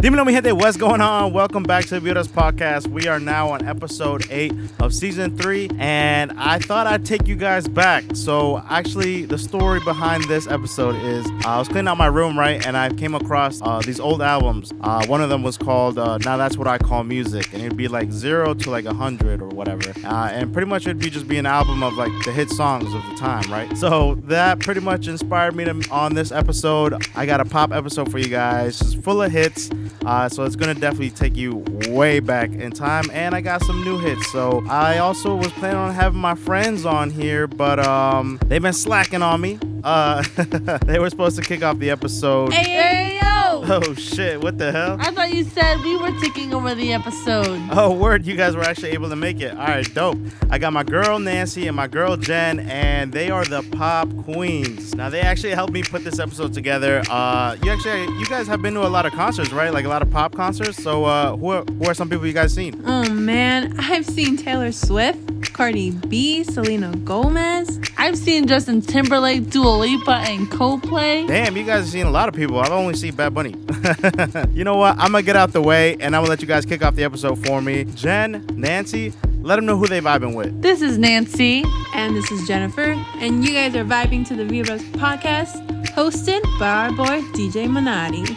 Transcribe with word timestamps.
Dímelo, 0.00 0.24
mi 0.24 0.32
gente, 0.32 0.50
what's 0.52 0.78
going 0.78 1.02
on? 1.02 1.30
Welcome 1.34 1.62
back 1.62 1.84
to 1.84 2.00
the 2.00 2.08
Vibras 2.08 2.26
podcast. 2.26 2.86
We 2.86 3.06
are 3.06 3.20
now 3.20 3.50
on 3.50 3.68
episode 3.68 4.26
eight 4.30 4.54
of 4.78 4.94
season 4.94 5.36
three, 5.36 5.68
and 5.78 6.32
I 6.38 6.58
thought 6.58 6.86
I'd 6.86 7.04
take 7.04 7.28
you 7.28 7.36
guys 7.36 7.68
back. 7.68 8.04
So, 8.14 8.64
actually, 8.70 9.26
the 9.26 9.36
story 9.36 9.78
behind 9.80 10.24
this 10.24 10.46
episode 10.46 10.96
is 11.04 11.26
uh, 11.44 11.48
I 11.48 11.58
was 11.58 11.68
cleaning 11.68 11.88
out 11.88 11.98
my 11.98 12.06
room, 12.06 12.38
right, 12.38 12.66
and 12.66 12.78
I 12.78 12.88
came 12.94 13.14
across 13.14 13.60
uh, 13.60 13.80
these 13.80 14.00
old 14.00 14.22
albums. 14.22 14.72
Uh, 14.80 15.04
one 15.04 15.20
of 15.20 15.28
them 15.28 15.42
was 15.42 15.58
called 15.58 15.98
uh, 15.98 16.16
Now 16.16 16.38
That's 16.38 16.56
What 16.56 16.66
I 16.66 16.78
Call 16.78 17.04
Music, 17.04 17.52
and 17.52 17.60
it'd 17.60 17.76
be 17.76 17.86
like 17.86 18.10
zero 18.10 18.54
to 18.54 18.70
like 18.70 18.86
a 18.86 18.94
hundred 18.94 19.42
or 19.42 19.48
whatever. 19.48 19.92
Uh, 20.02 20.30
and 20.32 20.50
pretty 20.50 20.66
much 20.66 20.86
it'd 20.86 20.98
be 20.98 21.10
just 21.10 21.28
be 21.28 21.36
an 21.36 21.44
album 21.44 21.82
of 21.82 21.92
like 21.98 22.12
the 22.24 22.32
hit 22.32 22.48
songs 22.48 22.84
of 22.94 23.04
the 23.10 23.16
time, 23.16 23.52
right? 23.52 23.76
So, 23.76 24.14
that 24.28 24.60
pretty 24.60 24.80
much 24.80 25.08
inspired 25.08 25.54
me 25.54 25.66
to, 25.66 25.86
on 25.90 26.14
this 26.14 26.32
episode. 26.32 27.06
I 27.14 27.26
got 27.26 27.40
a 27.40 27.44
pop 27.44 27.70
episode 27.70 28.10
for 28.10 28.18
you 28.18 28.28
guys, 28.28 28.80
it's 28.80 28.94
full 28.94 29.20
of 29.20 29.30
hits. 29.30 29.68
Uh, 30.04 30.28
so 30.28 30.44
it's 30.44 30.56
gonna 30.56 30.74
definitely 30.74 31.10
take 31.10 31.36
you 31.36 31.64
way 31.88 32.20
back 32.20 32.50
in 32.50 32.70
time, 32.70 33.04
and 33.12 33.34
I 33.34 33.40
got 33.40 33.62
some 33.64 33.84
new 33.84 33.98
hits. 33.98 34.30
So 34.32 34.62
I 34.68 34.98
also 34.98 35.34
was 35.34 35.52
planning 35.52 35.78
on 35.78 35.94
having 35.94 36.20
my 36.20 36.34
friends 36.34 36.84
on 36.84 37.10
here, 37.10 37.46
but 37.46 37.78
um, 37.78 38.38
they've 38.46 38.62
been 38.62 38.72
slacking 38.72 39.22
on 39.22 39.40
me. 39.40 39.58
Uh, 39.84 40.22
they 40.84 40.98
were 40.98 41.10
supposed 41.10 41.36
to 41.36 41.42
kick 41.42 41.62
off 41.62 41.78
the 41.78 41.90
episode. 41.90 42.52
Hey, 42.52 42.70
hey, 42.70 43.20
yo! 43.22 43.39
Oh 43.70 43.94
shit! 43.94 44.42
What 44.42 44.58
the 44.58 44.72
hell? 44.72 44.96
I 45.00 45.10
thought 45.12 45.32
you 45.32 45.44
said 45.44 45.80
we 45.82 45.96
were 45.96 46.10
taking 46.20 46.52
over 46.52 46.74
the 46.74 46.92
episode. 46.92 47.60
Oh, 47.70 47.92
word! 47.94 48.26
You 48.26 48.34
guys 48.36 48.56
were 48.56 48.62
actually 48.62 48.90
able 48.90 49.08
to 49.10 49.16
make 49.16 49.40
it. 49.40 49.52
All 49.52 49.66
right, 49.66 49.94
dope. 49.94 50.18
I 50.50 50.58
got 50.58 50.72
my 50.72 50.82
girl 50.82 51.18
Nancy 51.18 51.66
and 51.68 51.76
my 51.76 51.86
girl 51.86 52.16
Jen, 52.16 52.60
and 52.60 53.12
they 53.12 53.30
are 53.30 53.44
the 53.44 53.62
pop 53.72 54.08
queens. 54.24 54.94
Now 54.94 55.08
they 55.08 55.20
actually 55.20 55.50
helped 55.50 55.72
me 55.72 55.82
put 55.82 56.02
this 56.04 56.18
episode 56.18 56.52
together. 56.52 57.02
Uh, 57.08 57.56
you 57.62 57.70
actually, 57.70 58.04
you 58.18 58.26
guys 58.26 58.46
have 58.48 58.60
been 58.62 58.74
to 58.74 58.86
a 58.86 58.88
lot 58.88 59.06
of 59.06 59.12
concerts, 59.12 59.52
right? 59.52 59.72
Like 59.72 59.84
a 59.84 59.88
lot 59.88 60.02
of 60.02 60.10
pop 60.10 60.34
concerts. 60.34 60.82
So, 60.82 61.04
uh, 61.04 61.36
who 61.36 61.50
are, 61.50 61.64
who 61.64 61.84
are 61.84 61.94
some 61.94 62.08
people 62.08 62.26
you 62.26 62.32
guys 62.32 62.52
seen? 62.52 62.82
Oh 62.86 63.08
man, 63.10 63.76
I've 63.78 64.06
seen 64.06 64.36
Taylor 64.36 64.72
Swift, 64.72 65.52
Cardi 65.52 65.92
B, 65.92 66.42
Selena 66.44 66.96
Gomez. 67.04 67.78
I've 67.98 68.16
seen 68.18 68.46
Justin 68.48 68.80
Timberlake, 68.82 69.50
Dua 69.50 69.68
Lipa, 69.76 70.22
and 70.26 70.48
Coldplay. 70.48 71.28
Damn, 71.28 71.56
you 71.56 71.64
guys 71.64 71.84
have 71.84 71.88
seen 71.90 72.06
a 72.06 72.10
lot 72.10 72.28
of 72.28 72.34
people. 72.34 72.58
I've 72.58 72.72
only 72.72 72.94
seen 72.94 73.14
Bad 73.14 73.34
Bunny. 73.34 73.49
you 74.54 74.64
know 74.64 74.76
what? 74.76 74.96
I'm 74.98 75.12
gonna 75.12 75.22
get 75.22 75.36
out 75.36 75.52
the 75.52 75.62
way, 75.62 75.94
and 75.94 76.16
I'm 76.16 76.22
gonna 76.22 76.30
let 76.30 76.40
you 76.42 76.48
guys 76.48 76.64
kick 76.64 76.82
off 76.82 76.94
the 76.94 77.04
episode 77.04 77.44
for 77.46 77.60
me. 77.60 77.84
Jen, 77.84 78.46
Nancy, 78.54 79.12
let 79.42 79.56
them 79.56 79.66
know 79.66 79.76
who 79.76 79.86
they 79.86 80.00
vibing 80.00 80.34
with. 80.34 80.60
This 80.62 80.82
is 80.82 80.98
Nancy. 80.98 81.64
And 81.92 82.16
this 82.16 82.30
is 82.30 82.46
Jennifer, 82.46 82.92
and 83.16 83.44
you 83.44 83.52
guys 83.52 83.74
are 83.74 83.84
vibing 83.84 84.26
to 84.28 84.36
the 84.36 84.44
Vibras 84.44 84.80
podcast, 84.92 85.66
hosted 85.88 86.40
by 86.58 86.86
our 86.86 86.92
boy 86.92 87.20
DJ 87.32 87.66
Manati. 87.66 88.36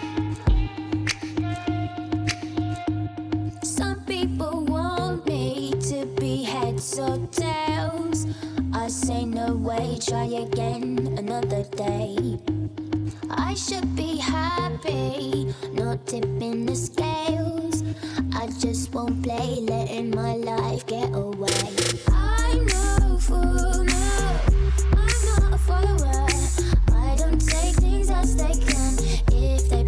Some 3.63 4.03
people 4.05 4.65
want 4.65 5.25
me 5.27 5.71
to 5.81 6.05
be 6.19 6.43
heads 6.43 6.97
or 6.97 7.25
tails. 7.27 8.25
I 8.73 8.87
say 8.87 9.23
no 9.23 9.53
way, 9.53 9.99
try 10.01 10.25
again 10.25 11.15
another 11.17 11.63
day. 11.77 12.39
I 13.37 13.53
should 13.55 13.95
be 13.95 14.17
happy, 14.17 15.53
not 15.73 16.05
tipping 16.07 16.65
the 16.65 16.75
scales. 16.75 17.83
I 18.33 18.47
just 18.59 18.93
won't 18.93 19.23
play, 19.23 19.59
letting 19.61 20.11
my 20.11 20.35
life 20.35 20.85
get 20.85 21.09
away. 21.13 21.49
I'm 22.11 22.65
no 22.65 23.17
fool, 23.19 23.83
no, 23.83 24.39
I'm 24.97 25.41
not 25.41 25.53
a 25.53 25.57
follower. 25.57 26.27
I 26.93 27.15
don't 27.17 27.39
take 27.39 27.75
things 27.75 28.09
as 28.09 28.35
they 28.35 28.53
come 28.71 28.95
if 29.31 29.69
they 29.69 29.83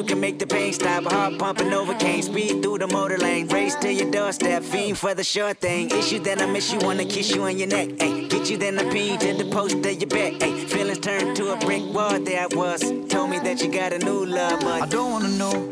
you 0.00 0.06
can 0.06 0.20
make 0.20 0.38
the 0.38 0.46
pain 0.46 0.72
stop. 0.72 1.04
Heart 1.04 1.38
pumping 1.38 1.72
over 1.74 1.94
cane, 1.94 2.22
speed 2.22 2.62
through 2.62 2.78
the 2.78 2.86
motor 2.86 3.18
lane, 3.18 3.46
race 3.48 3.74
to 3.76 3.92
your 3.92 4.10
doorstep, 4.10 4.62
fiend 4.62 4.96
for 4.96 5.14
the 5.14 5.24
sure 5.24 5.52
thing. 5.52 5.90
Issue 5.90 6.18
then 6.20 6.40
I 6.40 6.46
miss 6.46 6.72
you, 6.72 6.78
wanna 6.80 7.04
kiss 7.04 7.30
you 7.34 7.42
on 7.42 7.58
your 7.58 7.68
neck, 7.68 7.88
ayy. 7.98 8.30
Get 8.30 8.50
you 8.50 8.56
then 8.56 8.78
I 8.78 8.84
you 8.90 9.18
to 9.18 9.34
the 9.34 9.50
post 9.50 9.74
of 9.74 9.84
your 9.84 10.08
bed, 10.08 10.40
ayy. 10.40 10.68
Feelings 10.68 11.00
turned 11.00 11.36
to 11.36 11.52
a 11.52 11.56
brick 11.58 11.82
wall, 11.92 12.18
there 12.18 12.46
I 12.50 12.54
was. 12.54 12.80
Told 13.08 13.30
me 13.30 13.38
that 13.40 13.62
you 13.62 13.70
got 13.70 13.92
a 13.92 13.98
new 13.98 14.24
love, 14.24 14.60
but 14.60 14.82
I 14.82 14.86
don't 14.86 15.10
wanna 15.12 15.28
know, 15.28 15.69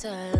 sun 0.00 0.39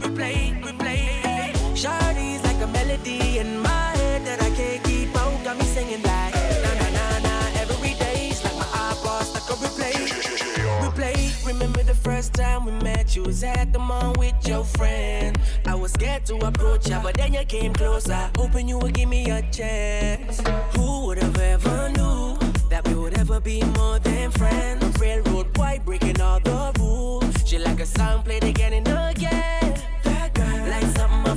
replay, 0.00 0.60
replay. 0.62 1.76
Shardy's 1.76 2.42
like 2.44 2.60
a 2.62 2.66
melody 2.66 3.38
in 3.38 3.60
my 3.60 3.90
head 3.96 4.24
that 4.26 4.42
I 4.42 4.50
can't 4.50 4.82
keep 4.84 5.14
out. 5.16 5.44
Got 5.44 5.58
me 5.58 5.64
singing 5.64 6.02
like 6.02 6.34
na 6.64 6.70
na 6.80 6.88
na 6.96 7.18
na 7.26 7.34
every 7.60 7.94
day's 7.94 8.42
like 8.44 8.56
my 8.56 8.68
eyeballs 8.72 9.32
like 9.34 9.48
a 9.50 9.56
replay. 9.64 9.96
Replay. 10.84 11.46
Remember 11.46 11.82
the 11.82 11.94
first 11.94 12.34
time 12.34 12.64
we 12.64 12.72
met? 12.72 13.14
You 13.16 13.22
was 13.24 13.42
at 13.42 13.72
the 13.72 13.78
mall 13.78 14.14
with 14.18 14.34
your 14.46 14.64
friend. 14.64 15.38
I 15.66 15.74
was 15.74 15.92
scared 15.92 16.26
to 16.26 16.36
approach 16.46 16.88
ya, 16.88 17.02
but 17.02 17.16
then 17.16 17.34
you 17.34 17.44
came 17.44 17.72
closer, 17.72 18.30
hoping 18.36 18.68
you 18.68 18.78
would 18.78 18.94
give 18.94 19.08
me 19.08 19.30
a 19.30 19.42
chance. 19.50 20.40
Who 20.76 21.06
would 21.06 21.18
have 21.18 21.38
ever 21.38 21.88
knew 21.90 22.38
that 22.68 22.86
we 22.88 22.94
would 22.94 23.18
ever 23.18 23.40
be 23.40 23.62
more 23.78 23.98
than 23.98 24.30
friends? 24.30 24.98
Railroad 25.00 25.52
boy 25.52 25.80
breaking 25.84 26.20
all 26.20 26.40
the 26.40 26.72
rules. 26.78 27.34
She 27.46 27.58
like 27.58 27.80
a 27.80 27.86
song 27.86 28.22
played 28.22 28.44
again 28.44 28.72
and 28.72 28.88
again 28.88 29.49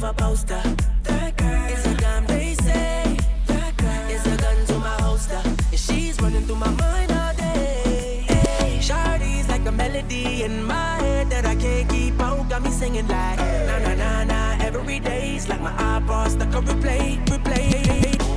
of 0.04 0.10
a 0.10 0.14
poster. 0.14 0.62
That 1.04 1.38
girl 1.38 1.66
is 1.66 1.86
a 1.86 1.96
dime, 1.96 2.26
they 2.26 2.56
say. 2.56 3.18
That 3.48 3.78
girl 3.78 4.10
is 4.10 4.26
a 4.26 4.36
gun 4.38 4.66
to 4.68 4.80
my 4.80 5.02
holster. 5.02 5.42
And 5.46 5.80
she's 5.80 6.20
running 6.22 6.46
through 6.46 6.58
my 6.58 6.72
mind 6.72 7.12
all 7.12 7.34
day. 7.36 8.26
Hey, 8.28 8.80
Shardy's 8.82 9.48
like 9.50 9.66
a 9.66 9.72
melody 9.72 10.44
in 10.44 10.64
my 10.64 10.96
head 10.98 11.30
that 11.30 11.46
I 11.46 11.56
can't 11.56 11.90
keep 11.90 12.20
out. 12.20 12.50
Got 12.50 12.64
me 12.64 12.72
singing 12.72 13.08
like 13.08 13.40
na 13.40 13.80
na 13.80 13.94
na 13.96 14.24
na. 14.24 14.42
every 14.62 15.00
day. 15.00 15.36
It's 15.36 15.48
like 15.48 15.62
my 15.62 15.74
eyeballs 15.78 16.34
stuck 16.34 16.54
on 16.56 16.66
replay, 16.66 17.24
replay. 17.28 17.72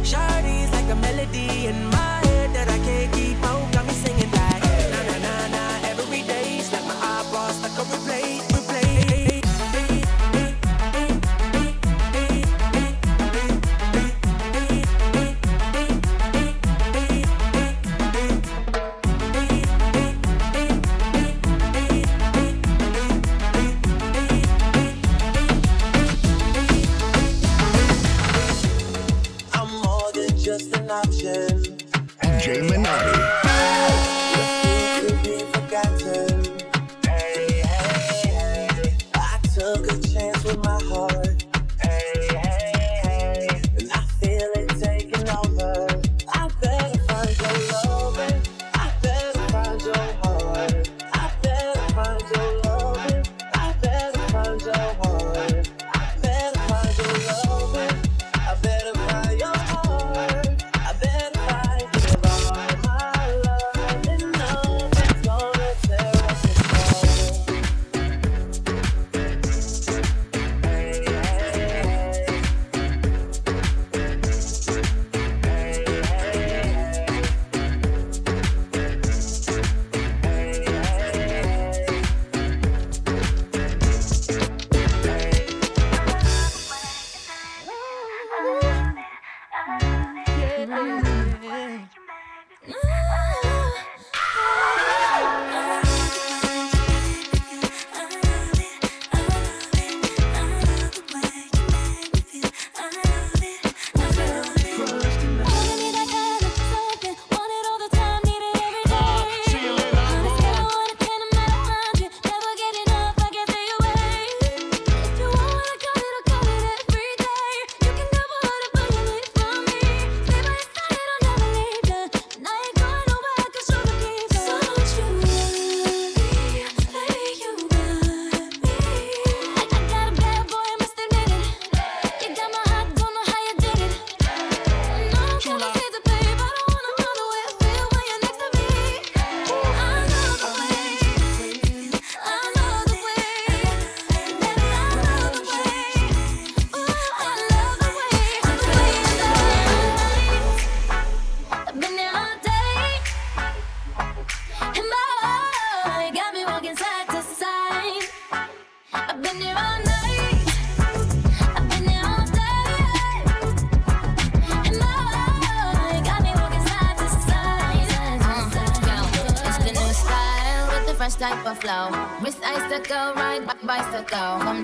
Shardy's 0.05 0.71
like 0.73 0.89
a 0.91 0.97
melody 0.97 1.67
in 1.67 1.79
my 1.87 1.96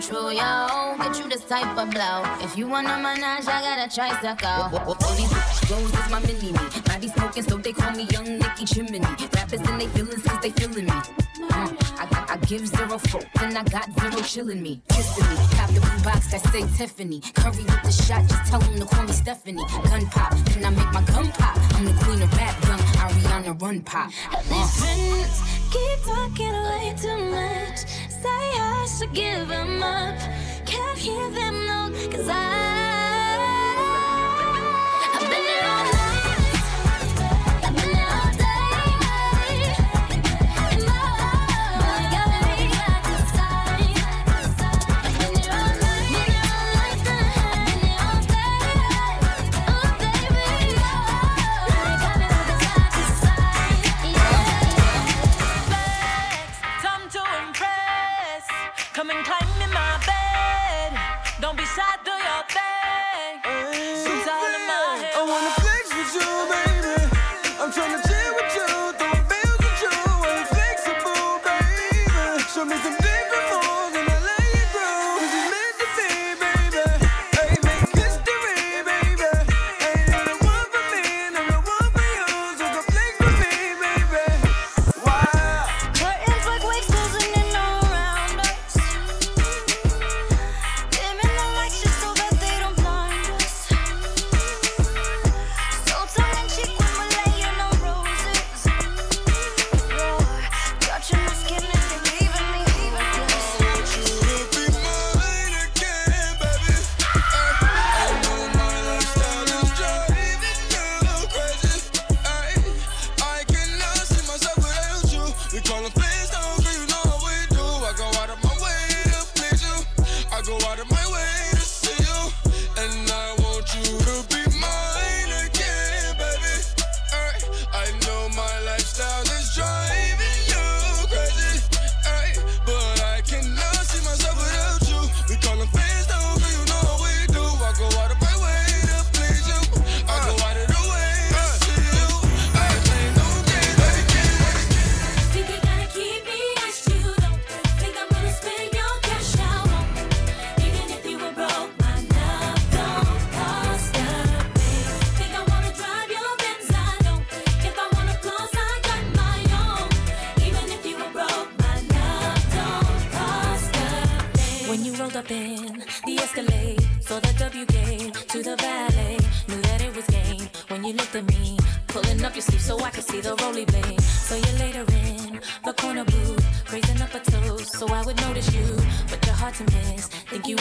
control, 0.03 0.33
yo. 0.33 0.97
Get 0.99 1.19
you 1.19 1.29
this 1.29 1.45
type 1.45 1.77
of 1.77 1.91
blow. 1.91 2.23
If 2.41 2.57
you 2.57 2.67
want 2.69 2.87
a 2.87 2.97
manage, 2.99 3.47
I 3.47 3.61
gotta 3.62 3.95
try 3.95 4.11
suck 4.21 4.43
out. 4.45 4.73
All 4.75 4.95
these 5.15 5.31
goes 5.69 5.91
is 5.91 6.11
my 6.11 6.21
mini 6.21 6.53
me. 6.53 6.59
Body 6.85 7.09
smoking, 7.09 7.43
so 7.43 7.57
they 7.59 7.73
call 7.73 7.93
me 7.93 8.05
Young 8.11 8.38
Nicki 8.38 8.65
Chimney. 8.65 9.01
Rappers 9.01 9.61
and 9.61 9.81
they 9.81 9.87
feelings 9.88 10.23
cause 10.23 10.41
they 10.41 10.51
feelin' 10.51 10.87
me. 10.87 10.93
Uh, 10.93 11.73
I, 11.99 12.09
I, 12.11 12.35
I 12.35 12.37
give 12.47 12.67
zero 12.67 12.99
folk, 12.99 13.27
and 13.41 13.57
I 13.57 13.62
got 13.65 13.87
zero 14.01 14.23
chillin' 14.23 14.61
me. 14.61 14.83
Kissin' 14.88 15.29
me, 15.31 15.37
pop 15.57 15.71
the 15.71 15.81
blue 15.81 16.05
box 16.05 16.31
that 16.33 16.43
say 16.53 16.62
Tiffany. 16.77 17.21
Curry 17.35 17.65
with 17.65 17.83
the 17.83 17.93
shot, 17.93 18.27
just 18.29 18.51
tell 18.51 18.61
them 18.61 18.79
to 18.79 18.87
call 18.87 19.05
me 19.05 19.12
Stephanie. 19.12 19.65
Gun 19.85 20.07
pop, 20.07 20.33
then 20.47 20.65
I 20.65 20.71
make 20.71 20.93
my 20.93 21.03
gun 21.03 21.31
pop. 21.33 21.57
I'm 21.75 21.85
the 21.85 21.93
queen 22.05 22.23
of 22.23 22.33
rap, 22.37 22.55
young 22.67 22.79
Ariana 23.03 23.61
Run 23.61 23.81
Pop. 23.83 24.11
Uh. 24.33 24.43
These 24.49 24.81
friends 24.81 25.43
keep 25.71 25.99
talking 26.05 26.53
way 26.53 26.95
too 26.99 27.19
much 27.31 28.12
say 28.22 28.28
I 28.28 28.87
should 28.87 29.12
give 29.12 29.48
them 29.48 29.82
up. 29.82 30.18
Can't 30.64 30.98
hear 30.98 31.30
them, 31.30 31.54
no, 31.66 31.80
cause 32.11 32.28
I. 32.28 32.91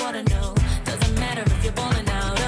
wanna 0.02 0.24
know. 0.24 0.56
Doesn't 0.84 1.20
matter 1.20 1.44
if 1.46 1.64
you're 1.64 1.74
balling 1.74 2.10
out. 2.10 2.41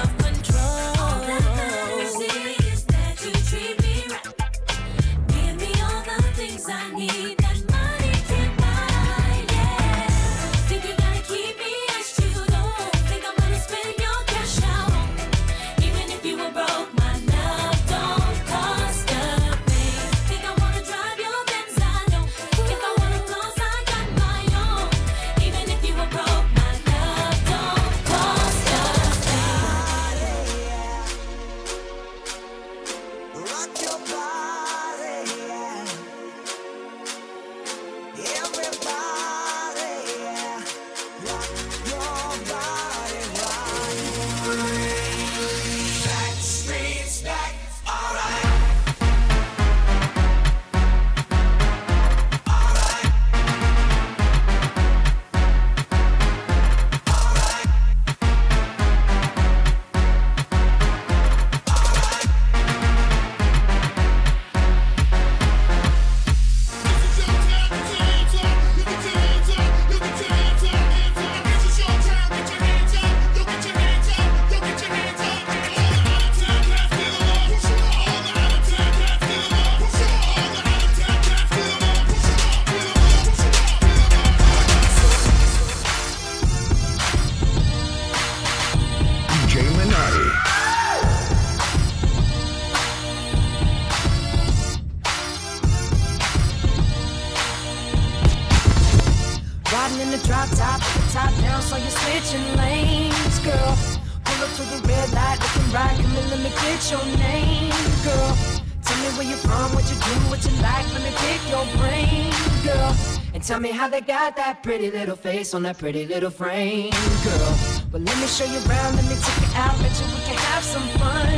Got 114.24 114.36
that 114.36 114.62
pretty 114.62 114.90
little 114.90 115.16
face 115.16 115.52
on 115.52 115.62
that 115.64 115.76
pretty 115.76 116.06
little 116.06 116.30
frame, 116.30 116.90
girl. 117.22 117.52
But 117.92 118.00
let 118.00 118.16
me 118.16 118.26
show 118.26 118.46
you 118.46 118.56
around, 118.64 118.96
let 118.96 119.04
me 119.04 119.16
take 119.20 119.40
you 119.44 119.52
out, 119.52 119.76
bet 119.84 119.92
you 120.00 120.06
we 120.16 120.20
can 120.24 120.38
have 120.48 120.64
some 120.64 120.88
fun, 120.96 121.28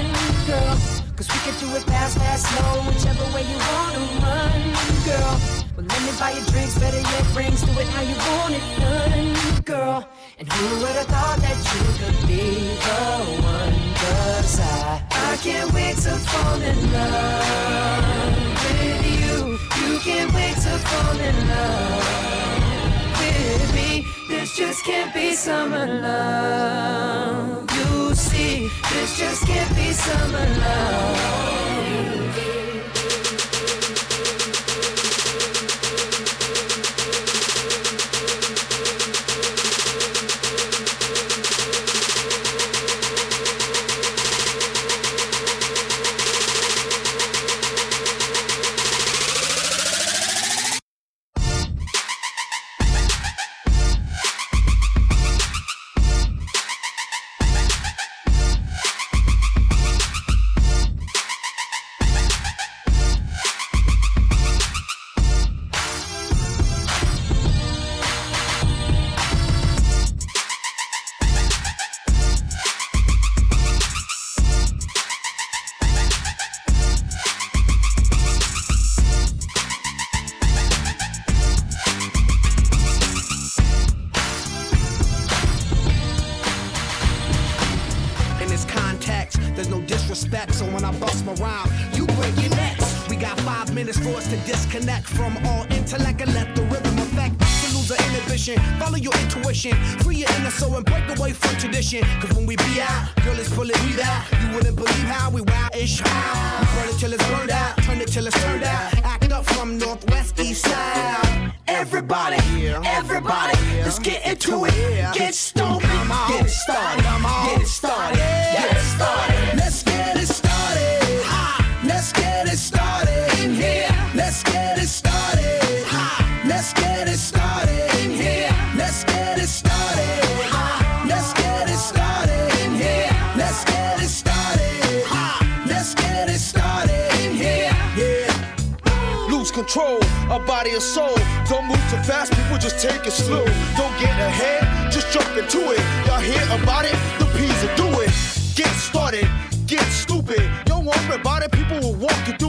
girl. 0.46 0.74
Cause 1.18 1.26
we 1.34 1.38
can 1.42 1.54
do 1.58 1.66
it 1.74 1.82
fast, 1.82 2.16
fast, 2.16 2.46
slow, 2.46 2.86
whichever 2.86 3.26
way 3.34 3.42
you 3.42 3.58
wanna 3.58 4.06
run, 4.22 4.60
girl. 5.02 5.34
Well, 5.74 5.86
let 5.90 6.00
me 6.06 6.12
buy 6.14 6.30
you 6.38 6.44
drinks, 6.46 6.78
better 6.78 7.02
yet, 7.02 7.26
rings, 7.34 7.60
do 7.66 7.72
it 7.74 7.88
how 7.90 8.02
you 8.06 8.14
want 8.30 8.54
it 8.54 8.66
done, 8.78 9.62
girl. 9.64 10.08
And 10.38 10.46
who 10.52 10.66
would 10.82 10.94
have 10.94 11.10
thought 11.10 11.38
that 11.42 11.58
you 11.58 11.82
could 11.98 12.18
be 12.30 12.70
the 12.86 13.02
one? 13.42 13.74
Cause 13.98 14.60
I, 14.60 15.02
I 15.10 15.36
can't 15.42 15.72
wait 15.74 15.96
to 16.06 16.14
fall 16.30 16.62
in 16.62 16.78
love 16.92 18.36
with 18.62 19.02
you. 19.18 19.58
You 19.82 19.98
can't 20.06 20.32
wait 20.32 20.54
to 20.54 20.78
fall 20.86 21.18
in 21.18 21.48
love 21.48 22.26
This 24.28 24.56
just 24.56 24.84
can't 24.84 25.14
be 25.14 25.32
summer 25.32 25.86
love. 25.86 27.70
You 27.70 28.14
see, 28.14 28.68
this 28.92 29.18
just 29.18 29.46
can't 29.46 29.74
be 29.76 29.92
summer 29.92 30.46
love. 30.60 31.16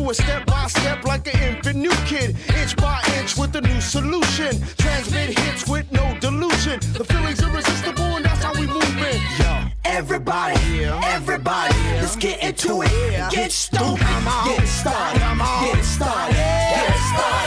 Through 0.07 0.11
it 0.11 0.27
step 0.27 0.45
by 0.45 0.67
step 0.67 1.03
like 1.03 1.33
an 1.33 1.55
infant 1.55 1.75
new 1.75 1.91
kid. 2.05 2.35
Inch 2.57 2.75
by 2.77 3.01
inch 3.17 3.37
with 3.37 3.55
a 3.55 3.61
new 3.61 3.81
solution. 3.81 4.59
Transmit 4.77 5.37
hits 5.37 5.67
with 5.67 5.91
no 5.91 6.17
delusion. 6.19 6.79
The 6.93 7.03
feeling's 7.03 7.41
irresistible 7.41 8.03
and 8.03 8.25
that's 8.25 8.43
how 8.43 8.53
we 8.53 8.67
move 8.67 8.97
it. 8.97 9.21
Yo. 9.39 9.67
Everybody, 9.85 10.85
everybody, 10.85 11.73
let's 11.99 12.15
get 12.15 12.43
into 12.43 12.83
it. 12.83 13.31
Get 13.31 13.51
stupid, 13.51 13.99
get 13.99 14.67
started, 14.67 15.19
get 15.19 15.83
started, 15.83 16.35
get 16.35 16.89
it 16.89 16.99
started. 17.15 17.46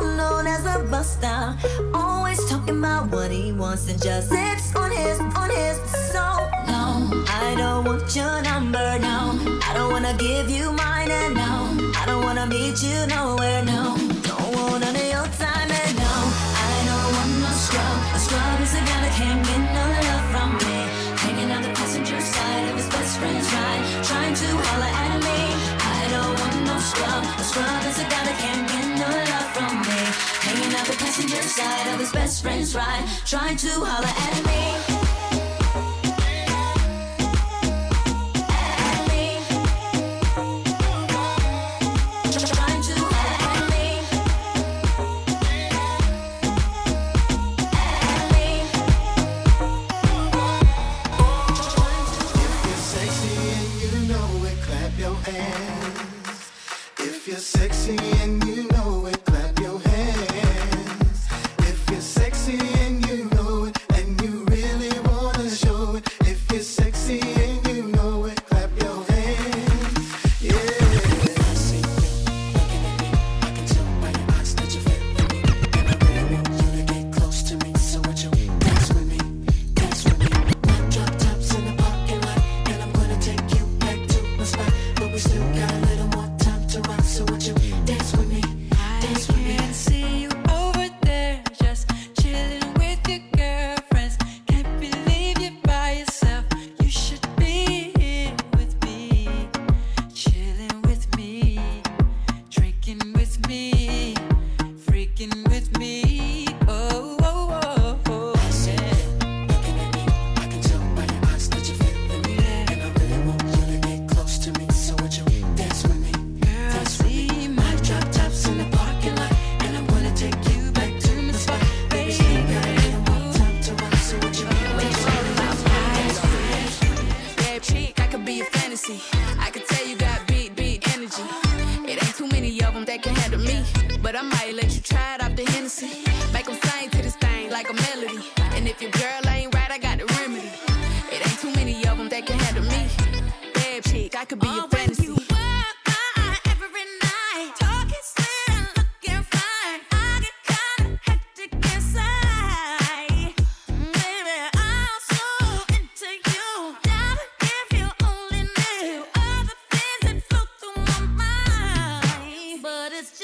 well 0.00 0.16
known 0.16 0.46
as 0.46 0.64
a 0.66 0.78
buster. 0.90 1.56
Always 1.94 2.44
talking 2.48 2.78
about 2.78 3.10
what 3.10 3.30
he 3.30 3.52
wants 3.52 3.88
and 3.88 4.00
just 4.00 4.28
sits 4.28 4.74
on 4.76 4.90
his, 4.90 5.20
on 5.20 5.50
his 5.50 5.76
so 6.12 6.24
No, 6.66 7.10
I 7.28 7.54
don't 7.56 7.84
want 7.84 8.14
your 8.14 8.42
number. 8.42 8.98
No, 8.98 9.38
I 9.68 9.72
don't 9.74 9.92
wanna 9.92 10.14
give 10.18 10.50
you 10.50 10.72
mine. 10.72 11.10
And 11.10 11.34
no, 11.34 11.52
I 11.96 12.04
don't 12.06 12.22
wanna 12.22 12.46
meet 12.46 12.82
you 12.82 13.06
nowhere. 13.06 13.64
No, 13.64 13.96
don't 14.22 14.50
want 14.54 14.80
none 14.84 14.96
of 14.96 15.08
your 15.14 15.26
time. 15.44 15.70
And 15.82 15.94
no, 16.04 16.14
I 16.66 16.74
don't 16.88 17.10
want 17.16 17.32
no 17.44 17.50
scrub. 17.64 18.16
A 18.16 18.18
scrub 18.18 18.60
is 18.60 18.74
a 18.74 18.82
guy 18.88 19.00
that 19.04 19.14
can't 19.20 19.42
get 19.48 19.62
no 19.76 19.84
love 20.06 20.24
from 20.32 20.50
me. 20.62 20.76
Hanging 21.22 21.50
out 21.50 21.62
the 21.62 21.72
passenger 21.78 22.20
side 22.20 22.64
of 22.70 22.76
his 22.76 22.88
best 22.88 23.18
friend's 23.18 23.48
ride, 23.52 24.04
trying 24.04 24.34
to 24.34 24.46
holler 24.66 24.92
at 25.06 25.18
me. 25.26 25.67
side 31.48 31.94
of 31.94 32.00
his 32.00 32.12
best 32.12 32.42
friend's 32.42 32.74
ride, 32.74 33.08
trying 33.24 33.56
to 33.56 33.68
holler 33.68 34.06
at 34.06 34.92
me. 34.92 34.97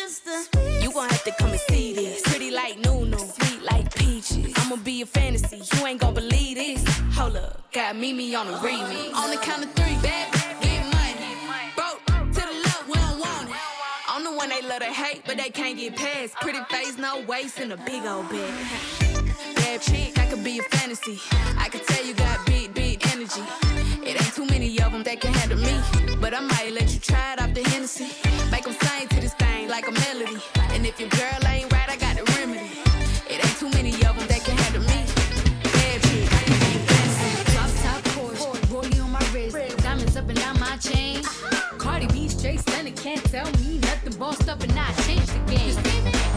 sister. 0.09 0.81
You 0.81 0.93
gon' 0.93 1.09
have 1.09 1.25
to 1.25 1.33
come 1.39 1.51
and 1.51 1.61
see 1.61 1.95
this. 1.95 2.23
Pretty 2.23 2.51
like 2.51 2.79
Nunu, 2.79 3.19
sweet 3.19 3.63
like 3.63 3.95
peaches. 3.95 4.53
I'ma 4.57 4.77
be 4.77 5.03
a 5.03 5.07
fantasy, 5.07 5.63
you 5.73 5.87
ain't 5.87 6.01
gon' 6.01 6.15
believe 6.15 6.57
this. 6.57 6.85
Hold 7.15 7.37
up, 7.37 7.73
got 7.73 7.97
Mimi 7.97 8.35
on 8.35 8.47
the 8.47 8.55
remix. 8.55 9.15
On 9.15 9.31
the 9.31 9.37
count 9.37 9.65
of 9.65 9.73
three, 9.73 9.97
bad 10.03 10.33
get 10.61 10.83
money. 10.93 11.73
Broke 11.77 12.05
to 12.07 12.41
the 12.41 12.57
left, 12.65 12.87
we 12.87 12.95
don't 12.95 13.19
want 13.19 13.49
it. 13.49 13.57
I'm 14.09 14.25
the 14.25 14.33
one 14.33 14.49
they 14.49 14.63
love 14.63 14.81
to 14.81 14.93
hate, 14.93 15.23
but 15.27 15.37
they 15.37 15.51
can't 15.51 15.77
get 15.77 15.97
past. 15.97 16.35
Pretty 16.37 16.63
face, 16.71 16.99
no 16.99 17.23
waist, 17.23 17.59
and 17.61 17.73
a 17.73 17.77
big 17.77 18.05
old 18.05 18.29
bag. 18.29 18.53
Bad 19.57 19.81
chick, 19.81 20.19
I 20.19 20.27
could 20.27 20.45
be 20.45 20.59
a 20.59 20.63
fantasy. 20.65 21.21
I 21.59 21.69
could 21.69 21.87
tell 21.87 22.05
you 22.05 22.15
got 22.15 22.45
big, 22.47 22.75
big 22.75 23.07
energy. 23.09 23.43
It 24.03 24.21
ain't 24.21 24.35
too 24.35 24.47
many 24.47 24.69
of 24.81 24.93
them 24.93 25.03
that 25.05 25.21
can 25.21 25.33
handle 25.33 25.59
me. 25.59 26.17
But 26.21 26.35
I 26.35 26.41
might 26.41 26.73
let 26.73 26.93
you 26.93 27.01
try 27.01 27.33
it 27.33 27.41
off 27.41 27.55
the 27.55 27.63
Hennessy. 27.63 28.09
Make 28.51 28.65
them 28.65 28.75
sing 28.75 29.09
to 29.09 29.21
this 29.21 29.35
brain 29.65 29.71
like 29.71 29.89
a 29.89 29.93
melody. 29.93 30.41
And 30.73 30.87
if 30.87 30.99
your 31.01 31.09
girl 31.11 31.39
ain't 31.47 31.73
right, 31.73 31.89
I 31.89 31.97
got 31.97 32.17
the 32.17 32.25
remedy. 32.37 32.71
It 33.29 33.45
ain't 33.45 33.59
too 33.59 33.71
many 33.71 33.93
of 33.93 34.17
them 34.17 34.27
that 34.29 34.43
can 34.45 34.57
handle 34.57 34.83
me. 34.83 35.05
Bad 35.63 36.01
bitch, 36.03 36.29
I 36.33 36.41
ain't 36.51 36.85
fancy. 36.89 37.55
Top 37.55 37.71
top 37.83 38.01
Porsche, 38.15 38.61
rollie 38.69 39.03
on 39.03 39.11
my 39.11 39.25
wrist, 39.33 39.57
diamonds 39.83 40.17
up 40.17 40.29
and 40.29 40.39
down 40.39 40.59
my 40.61 40.77
chain. 40.77 41.23
Cardi 41.79 42.07
B 42.09 42.29
straight 42.29 42.61
stunner, 42.61 42.91
can't 42.93 43.25
tell 43.25 43.51
me 43.61 43.79
nothing. 43.79 44.15
Bossed 44.19 44.49
up 44.49 44.63
and 44.63 44.79
I 44.79 44.93
changed 45.07 45.29
the 45.29 45.41
game. 45.51 45.77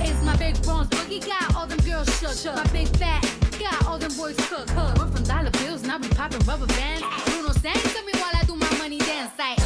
It's 0.01 0.23
my 0.23 0.35
big 0.37 0.61
bronze 0.63 0.89
boogie, 0.89 1.25
got 1.25 1.55
all 1.55 1.67
them 1.67 1.79
girls 1.79 2.09
shook. 2.19 2.55
My 2.55 2.67
big 2.71 2.87
fat, 2.97 3.23
got 3.59 3.87
all 3.87 3.97
them 3.97 4.13
boys 4.15 4.37
cooked. 4.49 4.71
Run 4.75 5.11
from 5.11 5.23
dollar 5.23 5.51
bills, 5.51 5.83
and 5.83 5.91
I 5.91 5.97
be 5.97 6.09
popping 6.09 6.45
rubber 6.45 6.67
bands. 6.67 7.03
Bruno 7.25 7.51
Sands, 7.51 7.93
tell 7.93 8.03
me 8.03 8.13
while 8.13 8.33
I 8.33 8.43
do 8.45 8.55
my 8.55 8.71
money 8.77 8.99
dance. 8.99 9.31
Like, 9.37 9.56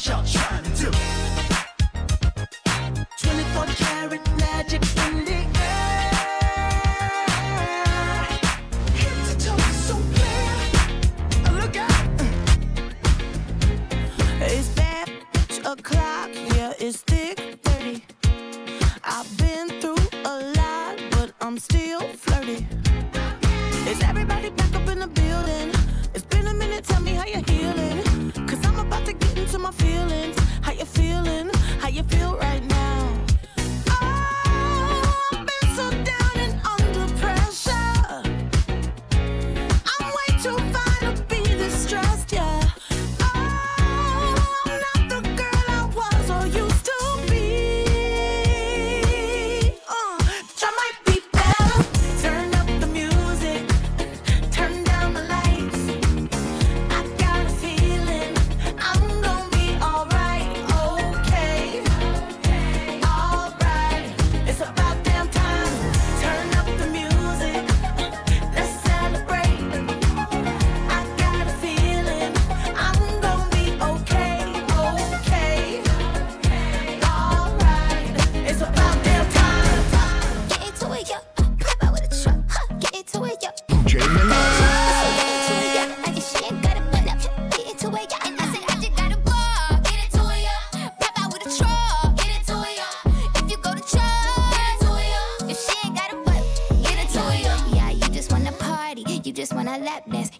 shall 0.00 0.24
shine. 0.24 0.59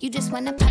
You 0.00 0.08
just 0.08 0.32
wanna 0.32 0.54
pop 0.54 0.69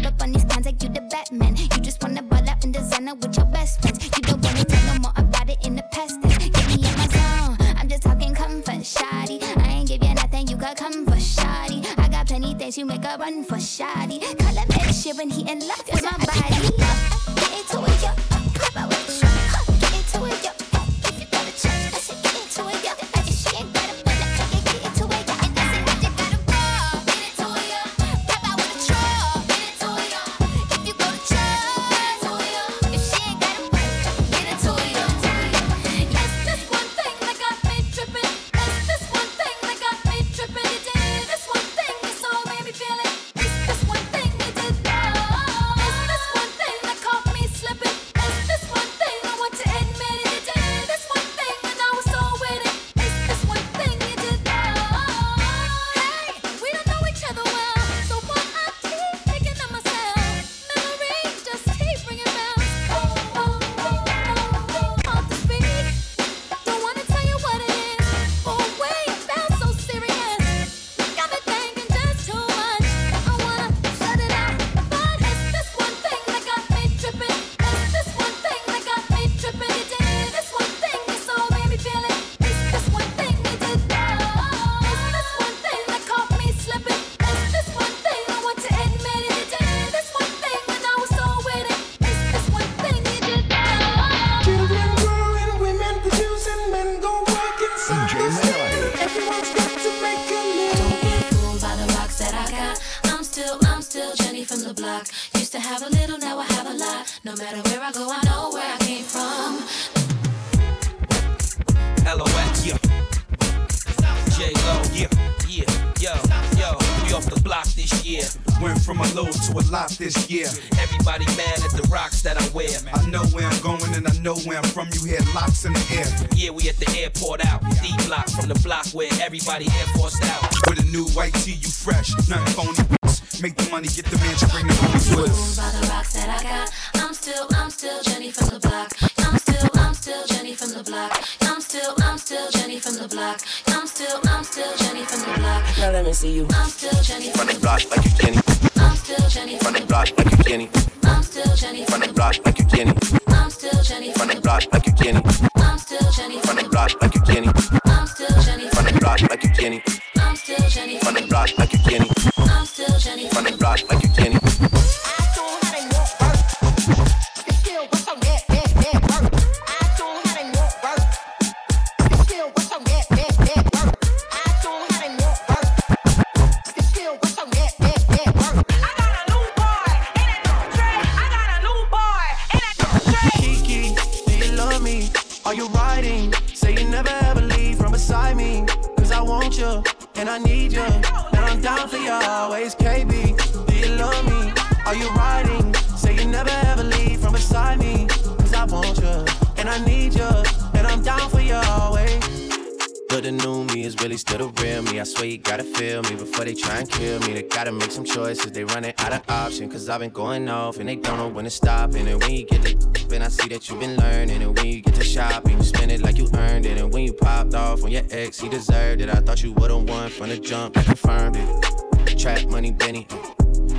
option. 209.49 209.69
Cause 209.69 209.89
I've 209.89 209.99
been 209.99 210.11
going 210.11 210.47
off 210.47 210.77
and 210.77 210.87
they 210.87 210.95
don't 210.95 211.17
know 211.17 211.27
when 211.27 211.45
to 211.45 211.49
stop. 211.49 211.95
And 211.95 212.21
when 212.21 212.31
you 212.31 212.45
get 212.45 212.61
to 212.63 212.77
and 213.15 213.23
I 213.23 213.29
see 213.29 213.47
that 213.49 213.67
you've 213.67 213.79
been 213.79 213.97
learning. 213.97 214.43
And 214.43 214.55
when 214.55 214.67
you 214.67 214.81
get 214.81 214.93
to 214.95 215.03
shopping, 215.03 215.57
you 215.57 215.63
spend 215.63 215.91
it 215.91 216.01
like 216.01 216.17
you 216.17 216.29
earned 216.35 216.65
it. 216.67 216.77
And 216.77 216.93
when 216.93 217.03
you 217.03 217.13
popped 217.13 217.55
off 217.55 217.83
on 217.83 217.89
your 217.89 218.03
ex, 218.11 218.39
he 218.39 218.47
deserved 218.47 219.01
it. 219.01 219.09
I 219.09 219.15
thought 219.15 219.41
you 219.41 219.53
would've 219.53 219.89
won 219.89 220.09
from 220.09 220.29
the 220.29 220.37
jump. 220.37 220.77
I 220.77 220.83
confirmed 220.83 221.35
it. 221.37 222.19
Trap 222.19 222.47
money, 222.49 222.71
Benny. 222.71 223.07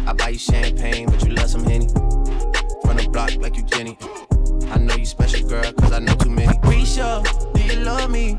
I 0.06 0.12
buy 0.12 0.30
you 0.30 0.38
champagne, 0.38 1.06
but 1.06 1.22
you 1.24 1.34
love 1.34 1.50
some 1.50 1.62
Henny. 1.62 1.86
From 1.86 2.96
the 2.96 3.08
block 3.12 3.36
like 3.36 3.56
you 3.56 3.62
Jenny. 3.62 3.96
I 4.70 4.78
know 4.78 4.94
you 4.96 5.06
special, 5.06 5.48
girl, 5.48 5.72
cause 5.72 5.92
I 5.92 6.00
know 6.00 6.14
too 6.14 6.30
many. 6.30 6.58
Risha, 6.58 7.22
do 7.54 7.62
you 7.62 7.80
love 7.84 8.10
me? 8.10 8.38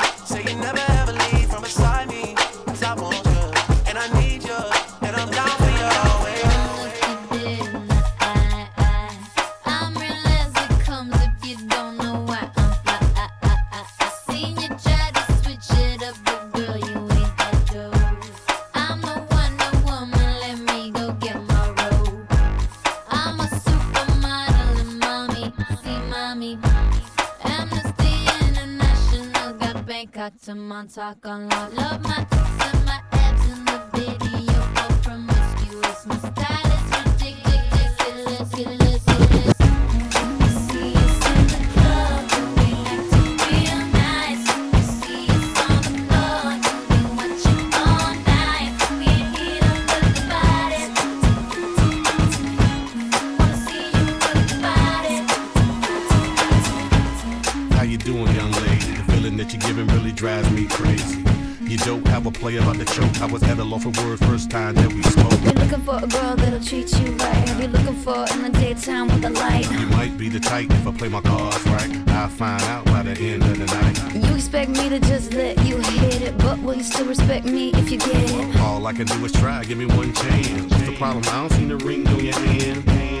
To 30.45 30.55
Montauk 30.55 31.23
on. 31.27 31.49
Love 31.49 32.01
my 32.01 32.30
crazy. 60.81 61.23
You 61.61 61.77
don't 61.77 62.05
have 62.07 62.25
a 62.25 62.31
play 62.31 62.57
about 62.57 62.77
the 62.77 62.85
choke. 62.85 63.21
I 63.21 63.25
was 63.25 63.43
at 63.43 63.57
a 63.57 63.63
loss 63.63 63.83
for 63.83 63.91
words 64.03 64.21
first 64.25 64.49
time 64.49 64.75
that 64.75 64.91
we 64.91 65.01
spoke. 65.03 65.39
You're 65.41 65.53
looking 65.53 65.81
for 65.81 65.97
a 66.03 66.07
girl 66.07 66.35
that'll 66.35 66.59
treat 66.59 66.91
you 66.99 67.13
right. 67.13 67.47
Have 67.47 67.61
you 67.61 67.67
looking 67.67 67.95
for 67.95 68.25
in 68.33 68.41
the 68.41 68.49
daytime 68.49 69.07
with 69.07 69.23
a 69.23 69.29
light? 69.29 69.71
You 69.71 69.85
might 69.87 70.17
be 70.17 70.27
the 70.27 70.39
type 70.39 70.69
if 70.69 70.85
I 70.85 70.91
play 70.91 71.07
my 71.07 71.21
cards 71.21 71.65
right. 71.67 72.09
I'll 72.09 72.27
find 72.27 72.61
out 72.63 72.85
by 72.85 73.03
the 73.03 73.11
end 73.11 73.43
of 73.43 73.57
the 73.57 73.65
night. 73.65 74.25
You 74.27 74.35
expect 74.35 74.71
me 74.71 74.89
to 74.89 74.99
just 74.99 75.33
let 75.33 75.57
you 75.65 75.77
hit 75.77 76.21
it, 76.21 76.37
but 76.39 76.59
will 76.59 76.75
you 76.75 76.83
still 76.83 77.05
respect 77.05 77.45
me 77.45 77.71
if 77.73 77.89
you 77.89 77.97
get 77.97 78.15
it? 78.15 78.59
All 78.59 78.85
I 78.85 78.93
can 78.93 79.07
do 79.07 79.23
is 79.23 79.31
try, 79.31 79.63
give 79.63 79.77
me 79.77 79.85
one 79.85 80.13
chance. 80.13 80.73
What's 80.73 80.85
the 80.85 80.95
problem? 80.97 81.23
I 81.27 81.47
don't 81.47 81.51
see 81.53 81.65
the 81.65 81.77
ring 81.77 82.05
on 82.07 82.19
your 82.19 82.33
hand. 82.33 83.20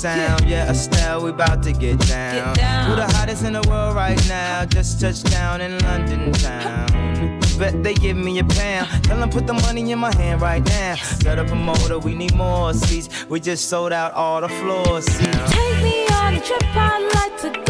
sound. 0.00 0.48
Yeah, 0.48 0.70
Estelle, 0.70 1.22
we 1.22 1.30
about 1.30 1.62
to 1.64 1.72
get 1.72 1.98
down. 2.08 2.56
Who 2.86 2.96
the 2.96 3.06
hottest 3.16 3.44
in 3.44 3.52
the 3.52 3.62
world 3.68 3.94
right 3.94 4.18
now? 4.28 4.64
Just 4.64 4.98
touched 4.98 5.30
down 5.30 5.60
in 5.60 5.78
London 5.80 6.32
town. 6.32 7.38
Bet 7.58 7.82
they 7.82 7.92
give 7.92 8.16
me 8.16 8.38
a 8.38 8.44
pound. 8.44 9.04
Tell 9.04 9.18
them 9.20 9.28
put 9.28 9.46
the 9.46 9.52
money 9.52 9.92
in 9.92 9.98
my 9.98 10.14
hand 10.14 10.40
right 10.40 10.64
now. 10.64 10.94
Set 10.94 11.38
up 11.38 11.50
a 11.50 11.54
motor, 11.54 11.98
we 11.98 12.14
need 12.14 12.34
more 12.34 12.72
seats. 12.72 13.08
We 13.28 13.40
just 13.40 13.68
sold 13.68 13.92
out 13.92 14.14
all 14.14 14.40
the 14.40 14.48
floor 14.48 15.02
seats. 15.02 15.52
Take 15.52 15.82
me 15.82 16.06
on 16.08 16.34
a 16.34 16.40
trip, 16.40 16.64
I'd 16.64 17.10
like 17.14 17.36
to 17.42 17.50
go 17.66 17.69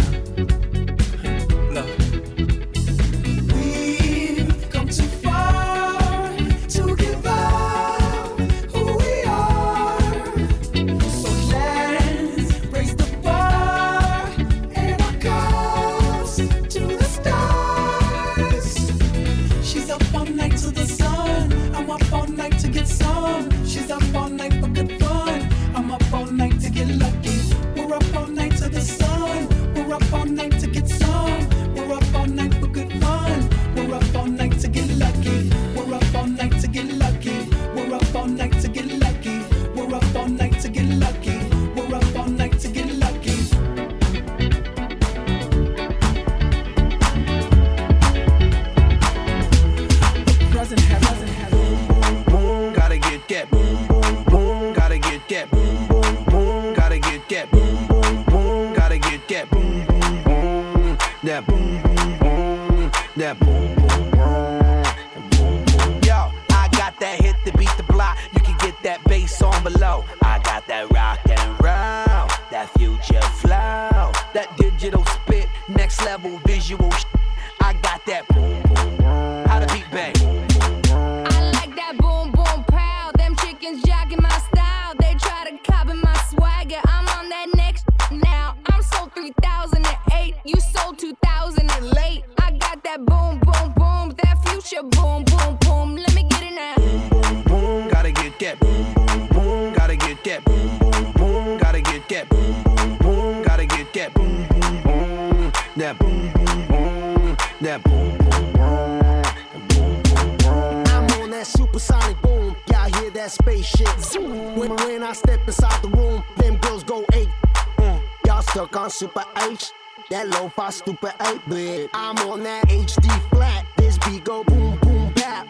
supersonic 111.51 112.21
boom. 112.21 112.55
Y'all 112.69 112.93
hear 112.95 113.11
that 113.11 113.31
space 113.31 113.65
shit? 113.65 113.99
Zoom. 113.99 114.55
When, 114.55 114.75
when 114.75 115.03
I 115.03 115.13
step 115.13 115.39
inside 115.47 115.81
the 115.81 115.89
room, 115.89 116.23
them 116.37 116.57
girls 116.57 116.83
go 116.83 117.05
eight. 117.13 117.29
Mm. 117.77 118.01
Y'all 118.25 118.41
stuck 118.41 118.75
on 118.75 118.89
super 118.89 119.23
H. 119.49 119.71
That 120.09 120.27
low 120.29 120.49
fi 120.49 120.69
stupid 120.71 121.13
eight 121.27 121.41
bit. 121.47 121.89
I'm 121.93 122.17
on 122.29 122.43
that 122.43 122.67
HD 122.67 123.29
flat. 123.29 123.65
This 123.77 123.97
beat 123.99 124.23
go 124.23 124.43
boom 124.43 124.77
boom 124.79 125.13
bap. 125.13 125.47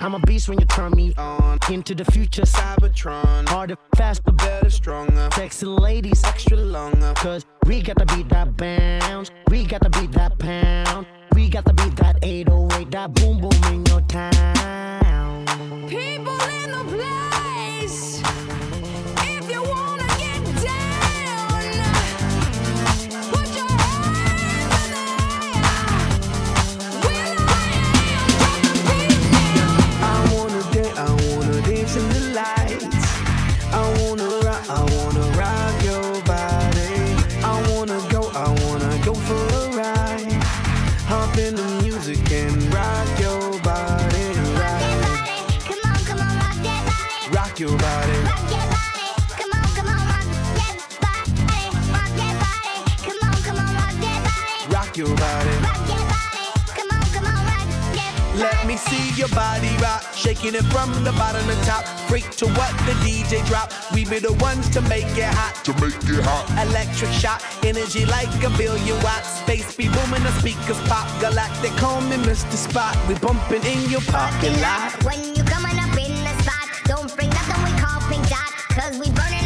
I'm 0.00 0.14
a 0.14 0.18
beast 0.18 0.48
when 0.48 0.58
you 0.58 0.66
turn 0.66 0.90
me 0.92 1.14
on. 1.16 1.60
Into 1.70 1.94
the 1.94 2.04
future, 2.06 2.42
Cybertron. 2.42 3.48
Harder, 3.48 3.76
faster, 3.94 4.32
better, 4.32 4.70
stronger. 4.70 5.28
Sexy 5.34 5.66
ladies, 5.66 6.24
extra 6.24 6.56
longer. 6.56 7.12
Cause 7.16 7.46
we 7.66 7.80
got 7.82 7.98
to 7.98 8.06
beat 8.16 8.28
that 8.30 8.56
bounce. 8.56 9.30
We 9.48 9.64
got 9.64 9.82
to 9.82 9.90
beat 9.90 10.10
that 10.12 10.36
pound. 10.38 11.06
We 11.34 11.48
got 11.48 11.64
to 11.66 11.72
beat 11.72 11.94
that 11.96 12.18
808, 12.22 12.90
that 12.90 13.14
boom 13.14 13.40
boom 13.40 13.72
in 13.72 13.86
your 13.86 14.00
time. 14.02 15.11
People 15.88 16.40
in 16.60 16.70
the 16.72 16.84
place. 16.88 18.20
body 59.34 59.74
rock, 59.78 60.02
shaking 60.14 60.54
it 60.54 60.64
from 60.72 60.92
the 61.04 61.12
bottom 61.12 61.44
to 61.46 61.56
top. 61.66 61.84
Freak 62.08 62.28
to 62.36 62.46
what 62.46 62.72
the 62.86 62.94
DJ 63.04 63.44
drop. 63.46 63.72
We 63.92 64.04
be 64.04 64.18
the 64.18 64.32
ones 64.34 64.68
to 64.70 64.80
make 64.82 65.10
it 65.16 65.24
hot. 65.24 65.64
To 65.64 65.72
make 65.80 65.96
it 66.04 66.22
hot. 66.24 66.44
Electric 66.66 67.10
shock, 67.12 67.42
energy 67.64 68.04
like 68.06 68.32
a 68.44 68.50
billion 68.56 68.96
watts. 69.02 69.40
Space 69.40 69.74
be 69.76 69.88
booming, 69.88 70.22
the 70.22 70.32
speakers 70.40 70.80
pop. 70.88 71.06
Galactic 71.20 71.72
call 71.72 72.00
me 72.00 72.16
Mr. 72.16 72.56
Spock. 72.56 72.96
We 73.08 73.14
bumping 73.14 73.64
in 73.64 73.90
your 73.90 74.02
parking 74.02 74.58
lot. 74.60 74.92
When 75.04 75.34
you 75.34 75.42
coming 75.44 75.78
up 75.78 75.96
in 75.96 76.14
the 76.24 76.34
spot, 76.42 76.68
don't 76.84 77.14
bring 77.16 77.30
nothing 77.30 77.60
we 77.64 77.72
call 77.80 78.00
pink 78.08 78.28
dot, 78.28 78.52
cause 78.76 78.98
we 78.98 79.10
burning. 79.10 79.41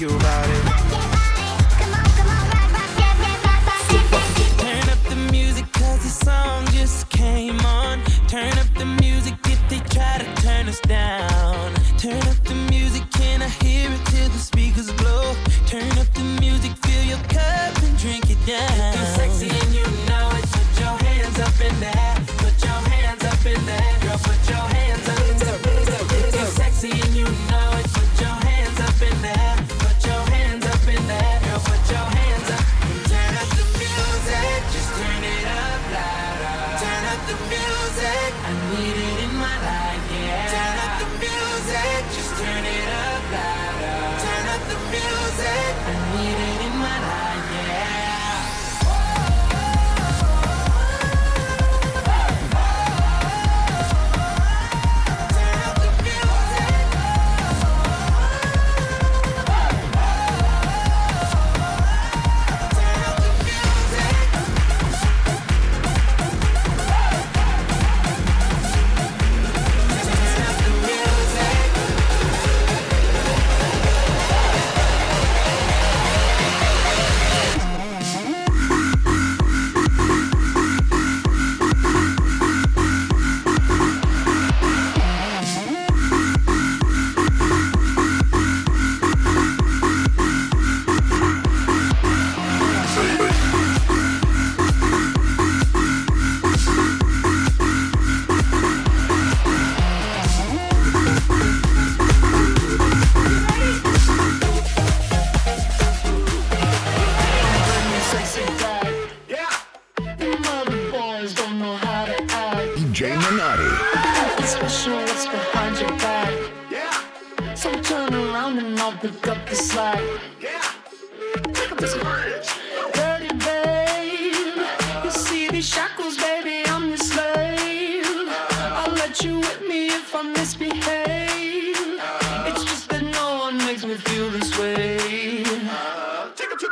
your 0.00 0.18
body 0.18 0.49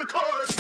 record. 0.09 0.58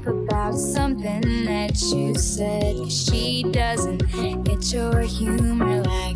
laugh 0.00 0.06
about 0.06 0.54
something 0.54 1.44
that 1.44 1.80
you 1.94 2.14
said. 2.14 2.90
She 2.90 3.44
doesn't 3.50 4.44
get 4.44 4.72
your 4.72 5.00
humor 5.00 5.82
like. 5.82 6.09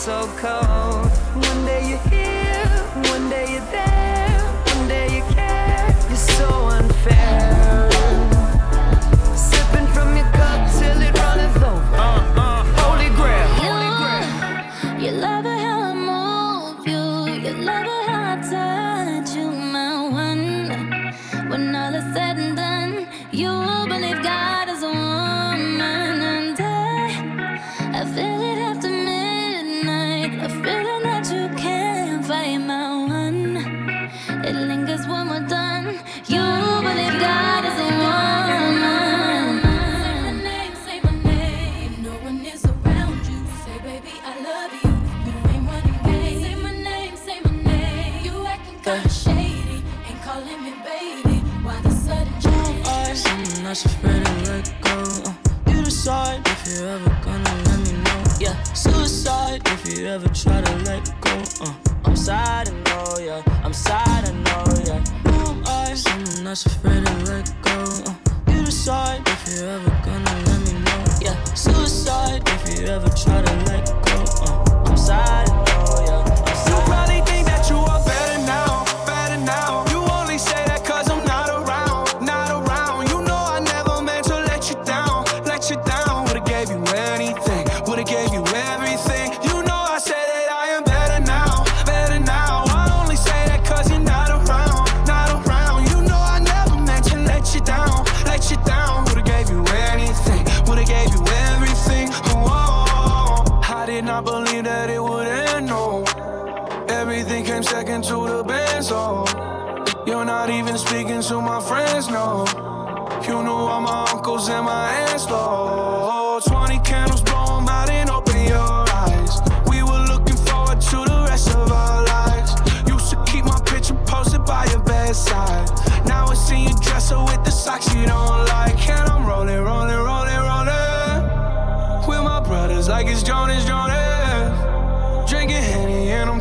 so 0.00 0.26
cold. 0.38 0.99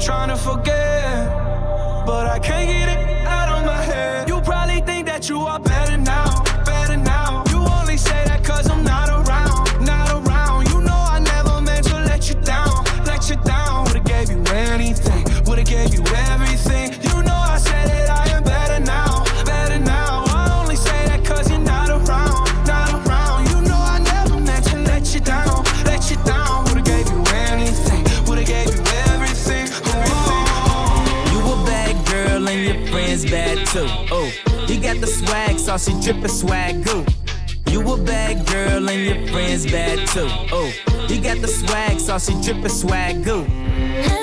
trying 0.09 0.29
to 0.29 0.35
forget, 0.35 1.29
but 2.03 2.25
I 2.25 2.39
can't 2.39 2.67
get 2.67 2.97
it. 2.97 3.08
saucy 35.69 35.93
drippin' 36.01 36.27
swag, 36.27 36.83
swagoo. 36.83 37.05
You 37.71 37.81
a 37.93 37.97
bad 37.97 38.43
girl 38.47 38.89
and 38.89 39.05
your 39.05 39.27
friends 39.27 39.67
bad 39.67 39.99
too. 40.07 40.27
Oh, 40.51 40.71
you 41.07 41.21
got 41.21 41.41
the 41.41 41.47
swag 41.47 41.99
saucy 41.99 42.33
drippin' 42.41 42.69
swag, 42.69 43.23
swagoo. 43.23 44.18